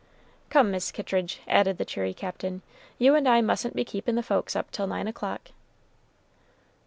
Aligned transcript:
"Come, 0.49 0.71
Mis' 0.71 0.91
Kittridge," 0.91 1.41
added 1.47 1.77
the 1.77 1.85
cheery 1.85 2.15
Captain; 2.15 2.63
"you 2.97 3.13
and 3.13 3.27
I 3.27 3.41
mustn't 3.41 3.75
be 3.75 3.85
keepin' 3.85 4.15
the 4.15 4.23
folks 4.23 4.55
up 4.55 4.71
till 4.71 4.87
nine 4.87 5.07
o'clock." 5.07 5.51